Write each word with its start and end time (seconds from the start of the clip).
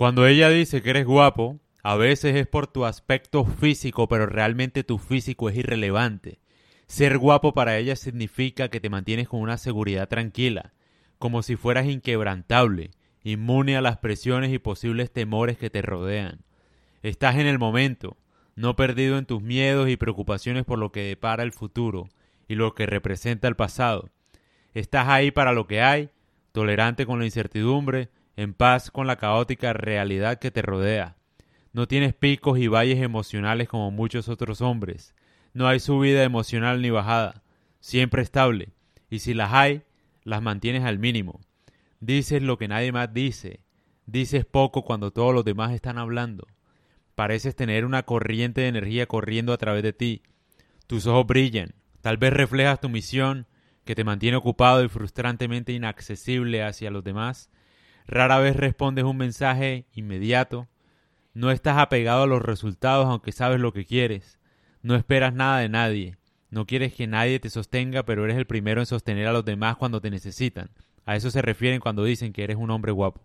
Cuando 0.00 0.26
ella 0.26 0.48
dice 0.48 0.80
que 0.80 0.88
eres 0.88 1.04
guapo, 1.04 1.60
a 1.82 1.94
veces 1.94 2.34
es 2.34 2.46
por 2.46 2.66
tu 2.66 2.86
aspecto 2.86 3.44
físico, 3.44 4.08
pero 4.08 4.24
realmente 4.24 4.82
tu 4.82 4.96
físico 4.96 5.50
es 5.50 5.58
irrelevante. 5.58 6.40
Ser 6.86 7.18
guapo 7.18 7.52
para 7.52 7.76
ella 7.76 7.94
significa 7.96 8.70
que 8.70 8.80
te 8.80 8.88
mantienes 8.88 9.28
con 9.28 9.42
una 9.42 9.58
seguridad 9.58 10.08
tranquila, 10.08 10.72
como 11.18 11.42
si 11.42 11.56
fueras 11.56 11.84
inquebrantable, 11.84 12.92
inmune 13.24 13.76
a 13.76 13.82
las 13.82 13.98
presiones 13.98 14.54
y 14.54 14.58
posibles 14.58 15.12
temores 15.12 15.58
que 15.58 15.68
te 15.68 15.82
rodean. 15.82 16.46
Estás 17.02 17.36
en 17.36 17.46
el 17.46 17.58
momento, 17.58 18.16
no 18.56 18.76
perdido 18.76 19.18
en 19.18 19.26
tus 19.26 19.42
miedos 19.42 19.90
y 19.90 19.98
preocupaciones 19.98 20.64
por 20.64 20.78
lo 20.78 20.92
que 20.92 21.02
depara 21.02 21.42
el 21.42 21.52
futuro 21.52 22.08
y 22.48 22.54
lo 22.54 22.74
que 22.74 22.86
representa 22.86 23.48
el 23.48 23.54
pasado. 23.54 24.08
Estás 24.72 25.08
ahí 25.08 25.30
para 25.30 25.52
lo 25.52 25.66
que 25.66 25.82
hay, 25.82 26.08
tolerante 26.52 27.04
con 27.04 27.18
la 27.18 27.26
incertidumbre, 27.26 28.08
en 28.36 28.54
paz 28.54 28.90
con 28.90 29.06
la 29.06 29.16
caótica 29.16 29.72
realidad 29.72 30.38
que 30.38 30.50
te 30.50 30.62
rodea. 30.62 31.16
No 31.72 31.86
tienes 31.86 32.14
picos 32.14 32.58
y 32.58 32.68
valles 32.68 33.00
emocionales 33.00 33.68
como 33.68 33.90
muchos 33.90 34.28
otros 34.28 34.60
hombres. 34.60 35.14
No 35.52 35.68
hay 35.68 35.80
subida 35.80 36.24
emocional 36.24 36.82
ni 36.82 36.90
bajada, 36.90 37.42
siempre 37.80 38.22
estable, 38.22 38.72
y 39.08 39.20
si 39.20 39.34
las 39.34 39.52
hay, 39.52 39.82
las 40.24 40.42
mantienes 40.42 40.84
al 40.84 40.98
mínimo. 40.98 41.40
Dices 42.00 42.42
lo 42.42 42.58
que 42.58 42.68
nadie 42.68 42.92
más 42.92 43.12
dice, 43.12 43.60
dices 44.06 44.44
poco 44.44 44.84
cuando 44.84 45.12
todos 45.12 45.34
los 45.34 45.44
demás 45.44 45.72
están 45.72 45.98
hablando. 45.98 46.46
Pareces 47.14 47.54
tener 47.54 47.84
una 47.84 48.04
corriente 48.04 48.62
de 48.62 48.68
energía 48.68 49.06
corriendo 49.06 49.52
a 49.52 49.58
través 49.58 49.82
de 49.82 49.92
ti. 49.92 50.22
Tus 50.86 51.06
ojos 51.06 51.26
brillan, 51.26 51.74
tal 52.00 52.16
vez 52.16 52.32
reflejas 52.32 52.80
tu 52.80 52.88
misión 52.88 53.46
que 53.84 53.94
te 53.94 54.04
mantiene 54.04 54.36
ocupado 54.36 54.84
y 54.84 54.88
frustrantemente 54.88 55.72
inaccesible 55.72 56.62
hacia 56.62 56.90
los 56.90 57.04
demás. 57.04 57.50
Rara 58.06 58.38
vez 58.38 58.56
respondes 58.56 59.04
un 59.04 59.16
mensaje 59.16 59.86
inmediato, 59.94 60.68
no 61.32 61.52
estás 61.52 61.78
apegado 61.78 62.24
a 62.24 62.26
los 62.26 62.42
resultados 62.42 63.06
aunque 63.06 63.30
sabes 63.32 63.60
lo 63.60 63.72
que 63.72 63.84
quieres. 63.84 64.40
No 64.82 64.96
esperas 64.96 65.32
nada 65.32 65.60
de 65.60 65.68
nadie. 65.68 66.16
No 66.50 66.66
quieres 66.66 66.92
que 66.92 67.06
nadie 67.06 67.38
te 67.38 67.50
sostenga, 67.50 68.04
pero 68.04 68.24
eres 68.24 68.36
el 68.36 68.46
primero 68.46 68.80
en 68.80 68.86
sostener 68.86 69.28
a 69.28 69.32
los 69.32 69.44
demás 69.44 69.76
cuando 69.76 70.00
te 70.00 70.10
necesitan. 70.10 70.70
A 71.06 71.14
eso 71.14 71.30
se 71.30 71.40
refieren 71.40 71.80
cuando 71.80 72.02
dicen 72.02 72.32
que 72.32 72.42
eres 72.42 72.56
un 72.56 72.70
hombre 72.70 72.90
guapo. 72.90 73.24